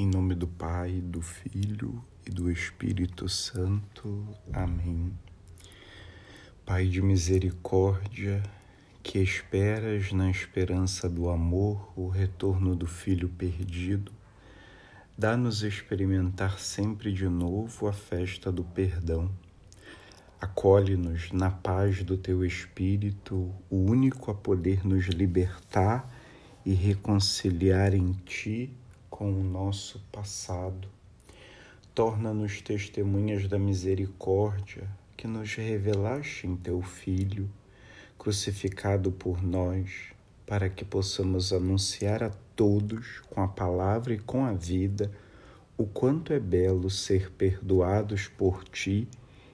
Em 0.00 0.06
nome 0.06 0.34
do 0.34 0.48
Pai, 0.48 0.92
do 1.04 1.20
Filho 1.20 2.02
e 2.26 2.30
do 2.30 2.50
Espírito 2.50 3.28
Santo. 3.28 4.26
Amém. 4.50 5.12
Pai 6.64 6.86
de 6.86 7.02
misericórdia, 7.02 8.42
que 9.02 9.18
esperas 9.18 10.10
na 10.10 10.30
esperança 10.30 11.06
do 11.06 11.28
amor 11.28 11.92
o 11.94 12.08
retorno 12.08 12.74
do 12.74 12.86
Filho 12.86 13.28
perdido, 13.28 14.10
dá-nos 15.18 15.62
experimentar 15.62 16.58
sempre 16.58 17.12
de 17.12 17.28
novo 17.28 17.86
a 17.86 17.92
festa 17.92 18.50
do 18.50 18.64
perdão. 18.64 19.30
Acolhe-nos 20.40 21.30
na 21.30 21.50
paz 21.50 22.02
do 22.02 22.16
teu 22.16 22.42
Espírito, 22.42 23.54
o 23.68 23.76
único 23.76 24.30
a 24.30 24.34
poder 24.34 24.82
nos 24.82 25.04
libertar 25.08 26.10
e 26.64 26.72
reconciliar 26.72 27.92
em 27.92 28.12
ti 28.24 28.79
com 29.10 29.30
o 29.30 29.44
nosso 29.44 30.00
passado. 30.12 30.88
Torna-nos 31.94 32.62
testemunhas 32.62 33.48
da 33.48 33.58
misericórdia 33.58 34.88
que 35.16 35.26
nos 35.26 35.54
revelaste 35.54 36.46
em 36.46 36.56
teu 36.56 36.80
Filho, 36.80 37.50
crucificado 38.16 39.12
por 39.12 39.42
nós, 39.42 40.12
para 40.46 40.70
que 40.70 40.84
possamos 40.84 41.52
anunciar 41.52 42.22
a 42.22 42.30
todos, 42.56 43.20
com 43.28 43.42
a 43.42 43.48
palavra 43.48 44.14
e 44.14 44.18
com 44.18 44.44
a 44.44 44.52
vida, 44.52 45.10
o 45.76 45.84
quanto 45.84 46.32
é 46.32 46.38
belo 46.38 46.88
ser 46.88 47.30
perdoados 47.32 48.28
por 48.28 48.64
ti 48.64 49.08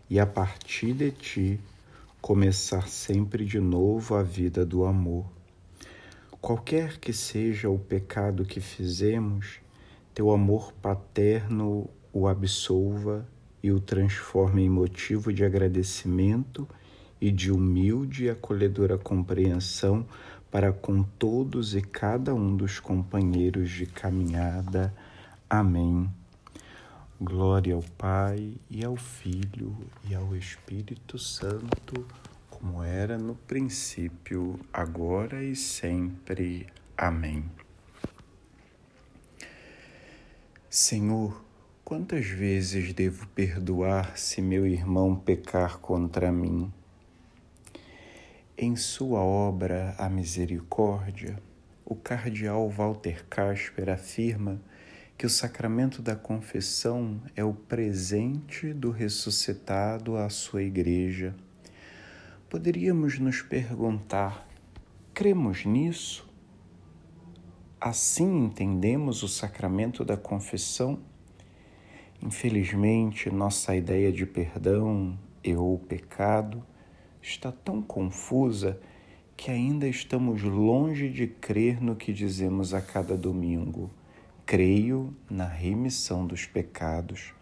e, 0.09 0.21
a 0.21 0.27
partir 0.27 0.93
de 0.93 1.11
ti, 1.11 1.61
começar 2.21 2.89
sempre 2.89 3.45
de 3.45 3.61
novo 3.61 4.15
a 4.15 4.23
vida 4.23 4.65
do 4.65 4.85
amor. 4.85 5.36
Qualquer 6.47 6.99
que 6.99 7.13
seja 7.13 7.69
o 7.69 7.77
pecado 7.77 8.45
que 8.45 8.61
fizemos, 8.61 9.59
teu 10.15 10.31
amor 10.31 10.73
paterno 10.75 11.91
o 12.13 12.29
absolva 12.29 13.27
e 13.61 13.73
o 13.73 13.81
transforme 13.81 14.63
em 14.63 14.71
motivo 14.71 15.33
de 15.33 15.45
agradecimento 15.45 16.65
e 17.21 17.33
de 17.33 17.51
humilde 17.51 18.27
e 18.27 18.31
acolhedora 18.31 18.97
compreensão 18.97 20.07
para 20.49 20.73
com 20.73 21.03
todos 21.03 21.75
e 21.75 21.83
cada 21.83 22.33
um 22.33 22.57
dos 22.57 22.79
companheiros 22.79 23.69
de 23.69 23.85
caminhada. 23.85 24.95
Amém. 25.51 26.09
Glória 27.21 27.75
ao 27.75 27.83
Pai 27.99 28.55
e 28.71 28.85
ao 28.85 28.95
Filho 28.95 29.77
e 30.09 30.15
ao 30.15 30.37
Espírito 30.37 31.19
Santo, 31.19 32.07
como 32.59 32.83
era 32.83 33.19
no 33.19 33.35
princípio, 33.35 34.59
agora 34.73 35.45
e 35.45 35.55
sempre. 35.55 36.67
Amém. 36.97 37.45
Senhor, 40.71 41.45
quantas 41.85 42.25
vezes 42.27 42.95
devo 42.95 43.27
perdoar 43.29 44.17
se 44.17 44.41
meu 44.41 44.67
irmão 44.67 45.15
pecar 45.15 45.79
contra 45.81 46.33
mim? 46.33 46.73
Em 48.57 48.75
sua 48.75 49.21
obra 49.21 49.95
A 49.99 50.09
Misericórdia, 50.09 51.39
o 51.85 51.95
cardeal 51.95 52.71
Walter 52.71 53.27
Casper 53.29 53.91
afirma 53.91 54.59
que 55.19 55.27
o 55.27 55.31
sacramento 55.31 56.01
da 56.01 56.17
confissão 56.17 57.21
é 57.35 57.45
o 57.45 57.53
presente 57.53 58.73
do 58.73 58.91
ressuscitado 58.91 60.17
à 60.17 60.31
sua 60.31 60.63
igreja. 60.63 61.35
Poderíamos 62.57 63.19
nos 63.19 63.43
perguntar: 63.43 64.49
cremos 65.13 65.67
nisso? 65.67 66.27
Assim 67.79 68.47
entendemos 68.47 69.23
o 69.23 69.29
sacramento 69.29 70.03
da 70.07 70.17
confissão? 70.17 70.99
Infelizmente, 72.23 73.29
nossa 73.29 73.77
ideia 73.77 74.11
de 74.11 74.25
perdão 74.25 75.19
e 75.45 75.55
ou 75.55 75.79
pecado 75.79 76.65
está 77.21 77.53
tão 77.53 77.83
confusa 77.83 78.81
que 79.37 79.51
ainda 79.51 79.87
estamos 79.87 80.43
longe 80.43 81.11
de 81.11 81.27
crer 81.27 81.79
no 81.83 81.95
que 81.95 82.11
dizemos 82.11 82.73
a 82.73 82.81
cada 82.81 83.19
domingo. 83.19 83.91
Creio 84.47 85.15
na 85.29 85.47
remissão 85.47 86.27
dos 86.27 86.47
pecados. 86.47 87.36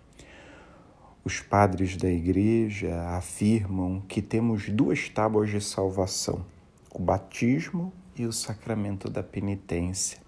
Os 1.26 1.40
padres 1.40 1.96
da 1.96 2.10
Igreja 2.10 3.00
afirmam 3.16 4.02
que 4.06 4.20
temos 4.20 4.68
duas 4.68 5.08
tábuas 5.08 5.48
de 5.48 5.58
salvação: 5.58 6.44
o 6.92 6.98
batismo 6.98 7.90
e 8.14 8.26
o 8.26 8.32
sacramento 8.32 9.08
da 9.08 9.22
penitência. 9.22 10.18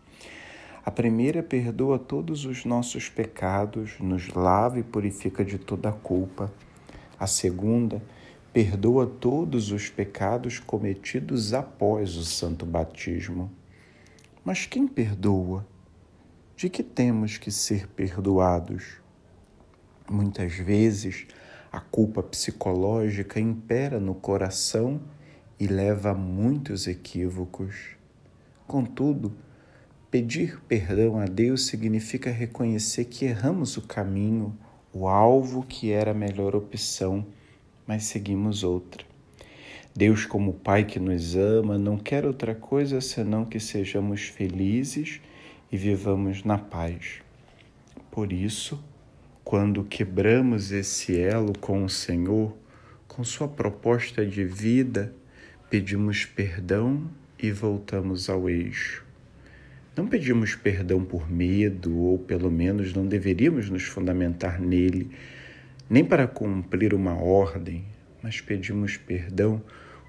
A 0.82 0.90
primeira 0.90 1.42
perdoa 1.42 1.98
todos 1.98 2.46
os 2.46 2.64
nossos 2.64 3.10
pecados, 3.10 4.00
nos 4.00 4.28
lava 4.28 4.78
e 4.78 4.82
purifica 4.82 5.44
de 5.44 5.58
toda 5.58 5.90
a 5.90 5.92
culpa. 5.92 6.50
A 7.20 7.26
segunda 7.26 8.02
perdoa 8.50 9.06
todos 9.06 9.70
os 9.70 9.90
pecados 9.90 10.58
cometidos 10.58 11.52
após 11.52 12.16
o 12.16 12.24
santo 12.24 12.64
batismo. 12.64 13.50
Mas 14.42 14.64
quem 14.64 14.88
perdoa? 14.88 15.66
De 16.56 16.70
que 16.70 16.82
temos 16.82 17.36
que 17.36 17.50
ser 17.50 17.86
perdoados? 17.86 19.04
Muitas 20.10 20.54
vezes 20.54 21.26
a 21.72 21.80
culpa 21.80 22.22
psicológica 22.22 23.40
impera 23.40 23.98
no 23.98 24.14
coração 24.14 25.00
e 25.58 25.66
leva 25.66 26.10
a 26.10 26.14
muitos 26.14 26.86
equívocos. 26.86 27.96
Contudo, 28.66 29.32
Pedir 30.08 30.60
perdão 30.68 31.18
a 31.18 31.26
Deus 31.26 31.66
significa 31.66 32.30
reconhecer 32.30 33.04
que 33.04 33.24
erramos 33.24 33.76
o 33.76 33.82
caminho, 33.82 34.56
o 34.92 35.08
alvo 35.08 35.62
que 35.62 35.90
era 35.90 36.12
a 36.12 36.14
melhor 36.14 36.54
opção, 36.54 37.26
mas 37.86 38.04
seguimos 38.04 38.62
outra. 38.62 39.04
Deus, 39.94 40.24
como 40.24 40.54
Pai 40.54 40.84
que 40.84 41.00
nos 41.00 41.34
ama, 41.34 41.76
não 41.76 41.98
quer 41.98 42.24
outra 42.24 42.54
coisa 42.54 43.00
senão 43.00 43.44
que 43.44 43.58
sejamos 43.58 44.22
felizes 44.22 45.20
e 45.72 45.76
vivamos 45.76 46.44
na 46.44 46.56
paz. 46.56 47.20
Por 48.10 48.32
isso, 48.32 48.82
quando 49.46 49.84
quebramos 49.84 50.72
esse 50.72 51.16
elo 51.16 51.52
com 51.60 51.84
o 51.84 51.88
Senhor, 51.88 52.52
com 53.06 53.22
Sua 53.22 53.46
proposta 53.46 54.26
de 54.26 54.44
vida, 54.44 55.14
pedimos 55.70 56.24
perdão 56.24 57.08
e 57.40 57.52
voltamos 57.52 58.28
ao 58.28 58.50
eixo. 58.50 59.04
Não 59.96 60.08
pedimos 60.08 60.56
perdão 60.56 61.04
por 61.04 61.30
medo, 61.30 61.96
ou 61.96 62.18
pelo 62.18 62.50
menos 62.50 62.92
não 62.92 63.06
deveríamos 63.06 63.70
nos 63.70 63.84
fundamentar 63.84 64.60
nele, 64.60 65.12
nem 65.88 66.04
para 66.04 66.26
cumprir 66.26 66.92
uma 66.92 67.14
ordem, 67.14 67.84
mas 68.20 68.40
pedimos 68.40 68.96
perdão 68.96 69.62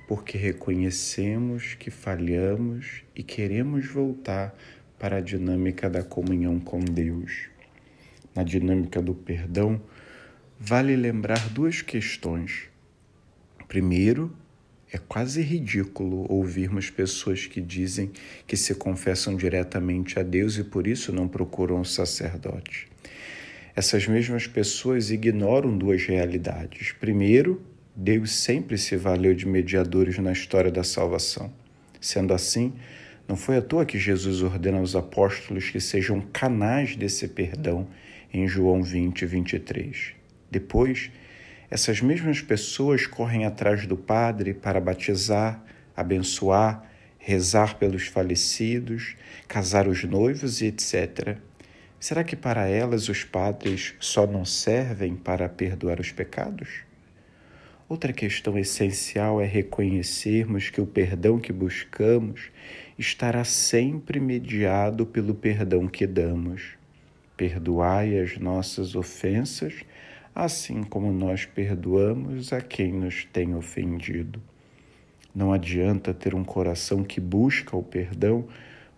porque 0.08 0.36
reconhecemos 0.36 1.76
que 1.76 1.92
falhamos 1.92 3.04
e 3.16 3.22
queremos 3.22 3.86
voltar 3.86 4.58
para 4.98 5.18
a 5.18 5.22
dinâmica 5.22 5.88
da 5.88 6.02
comunhão 6.02 6.60
com 6.60 6.80
Deus. 6.80 7.56
Na 8.38 8.44
dinâmica 8.44 9.02
do 9.02 9.16
perdão, 9.16 9.82
vale 10.60 10.96
lembrar 10.96 11.50
duas 11.50 11.82
questões. 11.82 12.70
Primeiro, 13.68 14.32
é 14.94 15.00
quase 15.00 15.42
ridículo 15.42 16.32
ouvirmos 16.32 16.92
pessoas 16.92 17.48
que 17.48 17.60
dizem 17.60 18.12
que 18.46 18.56
se 18.56 18.76
confessam 18.76 19.36
diretamente 19.36 20.20
a 20.20 20.22
Deus 20.22 20.56
e 20.60 20.64
por 20.64 20.86
isso 20.86 21.12
não 21.12 21.28
procuram 21.28 21.82
o 21.82 21.84
sacerdote. 21.86 22.88
Essas 23.76 24.06
mesmas 24.06 24.46
pessoas 24.46 25.10
ignoram 25.10 25.76
duas 25.76 26.06
realidades. 26.06 26.92
Primeiro, 26.92 27.60
Deus 27.96 28.34
sempre 28.34 28.78
se 28.78 28.96
valeu 28.96 29.34
de 29.34 29.48
mediadores 29.48 30.20
na 30.20 30.32
história 30.32 30.70
da 30.70 30.84
salvação. 30.84 31.52
Sendo 32.00 32.36
assim, 32.36 32.72
não 33.28 33.36
foi 33.36 33.58
à 33.58 33.64
toa 33.64 33.84
que 33.84 33.98
Jesus 33.98 34.44
ordena 34.44 34.78
aos 34.78 34.96
apóstolos 34.96 35.72
que 35.72 35.80
sejam 35.80 36.22
canais 36.32 36.96
desse 36.96 37.28
perdão 37.30 37.88
em 38.34 38.48
João 38.48 38.82
20, 38.82 39.26
23. 39.26 40.14
Depois, 40.50 41.12
essas 41.70 42.02
mesmas 42.02 42.42
pessoas 42.42 43.06
correm 43.06 43.46
atrás 43.46 43.86
do 43.86 43.98
padre 43.98 44.54
para 44.54 44.80
batizar, 44.80 45.64
abençoar, 45.96 46.84
rezar 47.18 47.78
pelos 47.78 48.08
falecidos, 48.08 49.16
casar 49.48 49.88
os 49.88 50.04
noivos 50.04 50.62
e 50.62 50.68
etc. 50.68 51.38
Será 52.00 52.24
que 52.24 52.36
para 52.36 52.68
elas 52.68 53.10
os 53.10 53.24
padres 53.24 53.96
só 54.00 54.26
não 54.26 54.46
servem 54.46 55.16
para 55.16 55.50
perdoar 55.50 56.00
os 56.00 56.12
pecados? 56.12 56.88
Outra 57.90 58.14
questão 58.14 58.58
essencial 58.58 59.42
é 59.42 59.46
reconhecermos 59.46 60.70
que 60.70 60.80
o 60.80 60.86
perdão 60.86 61.40
que 61.40 61.52
buscamos 61.52 62.52
estará 62.98 63.44
sempre 63.44 64.20
mediado 64.20 65.06
pelo 65.06 65.34
perdão 65.34 65.88
que 65.88 66.06
damos. 66.06 66.78
Perdoai 67.38 68.20
as 68.20 68.38
nossas 68.38 68.96
ofensas 68.96 69.86
assim 70.40 70.84
como 70.84 71.12
nós 71.12 71.46
perdoamos 71.46 72.54
a 72.54 72.62
quem 72.62 72.94
nos 72.94 73.26
tem 73.26 73.56
ofendido. 73.56 74.40
Não 75.34 75.52
adianta 75.52 76.14
ter 76.14 76.36
um 76.36 76.44
coração 76.44 77.04
que 77.04 77.20
busca 77.20 77.76
o 77.76 77.82
perdão, 77.82 78.48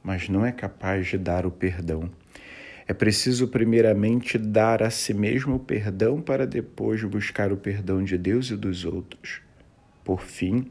mas 0.04 0.28
não 0.28 0.46
é 0.46 0.52
capaz 0.52 1.08
de 1.08 1.18
dar 1.18 1.46
o 1.46 1.52
perdão. 1.52 2.10
É 2.86 2.94
preciso, 2.94 3.48
primeiramente, 3.48 4.38
dar 4.38 4.84
a 4.84 4.90
si 4.90 5.14
mesmo 5.14 5.56
o 5.56 5.60
perdão 5.60 6.22
para 6.22 6.46
depois 6.46 7.02
buscar 7.06 7.54
o 7.54 7.58
perdão 7.58 8.04
de 8.04 8.18
Deus 8.18 8.52
e 8.52 8.58
dos 8.58 8.84
outros. 8.84 9.42
Por 10.04 10.22
fim, 10.22 10.66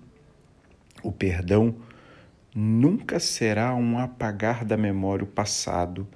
o 1.02 1.10
perdão 1.10 1.74
nunca 2.60 3.20
será 3.20 3.72
um 3.72 3.98
apagar 3.98 4.64
da 4.64 4.76
memória 4.76 5.22
o 5.22 5.28
passado, 5.28 6.08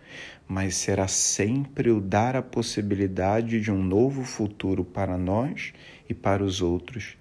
mas 0.48 0.74
será 0.74 1.06
sempre 1.06 1.88
o 1.88 2.00
dar 2.00 2.34
a 2.34 2.42
possibilidade 2.42 3.60
de 3.60 3.70
um 3.70 3.80
novo 3.80 4.24
futuro 4.24 4.84
para 4.84 5.16
nós 5.16 5.72
e 6.08 6.12
para 6.12 6.42
os 6.42 6.60
outros. 6.60 7.16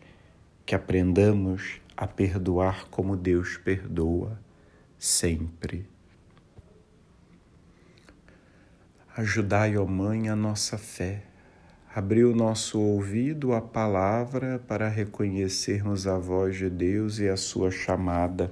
Que 0.66 0.74
aprendamos 0.74 1.80
a 1.96 2.08
perdoar 2.08 2.88
como 2.90 3.16
Deus 3.16 3.58
perdoa 3.58 4.40
sempre. 4.98 5.88
Ajudai, 9.16 9.78
ó 9.78 9.86
Mãe, 9.86 10.30
a 10.30 10.36
nossa 10.36 10.80
fé. 10.80 11.26
Abri 11.94 12.24
o 12.24 12.36
nosso 12.36 12.80
ouvido 12.80 13.54
à 13.54 13.62
palavra 13.62 14.58
para 14.68 14.88
reconhecermos 14.88 16.08
a 16.08 16.18
voz 16.18 16.56
de 16.56 16.70
Deus 16.72 17.20
e 17.20 17.28
a 17.28 17.38
sua 17.38 17.70
chamada. 17.70 18.52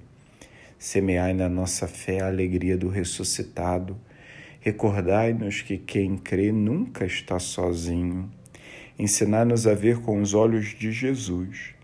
Semeai 0.81 1.31
na 1.35 1.47
nossa 1.47 1.87
fé 1.87 2.21
a 2.21 2.27
alegria 2.27 2.75
do 2.75 2.89
ressuscitado. 2.89 3.95
Recordai-nos 4.59 5.61
que 5.61 5.77
quem 5.77 6.17
crê 6.17 6.51
nunca 6.51 7.05
está 7.05 7.37
sozinho. 7.37 8.27
Ensinai-nos 8.97 9.67
a 9.67 9.75
ver 9.75 9.99
com 9.99 10.19
os 10.19 10.33
olhos 10.33 10.69
de 10.69 10.91
Jesus 10.91 11.75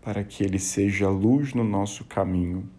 para 0.00 0.22
que 0.22 0.44
ele 0.44 0.60
seja 0.60 1.08
luz 1.08 1.54
no 1.54 1.64
nosso 1.64 2.04
caminho 2.04 2.70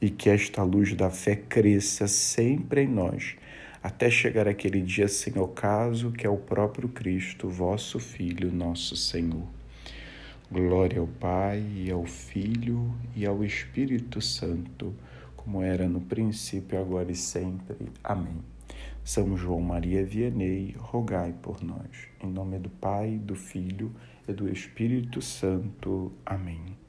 e 0.00 0.08
que 0.08 0.30
esta 0.30 0.62
luz 0.62 0.94
da 0.94 1.10
fé 1.10 1.36
cresça 1.36 2.08
sempre 2.08 2.84
em 2.84 2.88
nós, 2.88 3.36
até 3.82 4.08
chegar 4.08 4.48
aquele 4.48 4.80
dia 4.80 5.06
sem 5.06 5.38
ocaso, 5.38 6.12
que 6.12 6.26
é 6.26 6.30
o 6.30 6.38
próprio 6.38 6.88
Cristo, 6.88 7.50
vosso 7.50 8.00
Filho, 8.00 8.50
nosso 8.50 8.96
Senhor. 8.96 9.53
Glória 10.54 11.00
ao 11.00 11.08
Pai, 11.08 11.64
e 11.74 11.90
ao 11.90 12.06
Filho 12.06 12.94
e 13.16 13.26
ao 13.26 13.42
Espírito 13.42 14.20
Santo, 14.20 14.94
como 15.34 15.60
era 15.60 15.88
no 15.88 16.00
princípio, 16.00 16.78
agora 16.78 17.10
e 17.10 17.16
sempre. 17.16 17.88
Amém. 18.04 18.36
São 19.02 19.36
João 19.36 19.60
Maria 19.60 20.06
Vianney, 20.06 20.76
rogai 20.78 21.34
por 21.42 21.60
nós. 21.60 22.06
Em 22.22 22.30
nome 22.30 22.60
do 22.60 22.70
Pai, 22.70 23.18
do 23.18 23.34
Filho 23.34 23.90
e 24.28 24.32
do 24.32 24.48
Espírito 24.48 25.20
Santo. 25.20 26.12
Amém. 26.24 26.83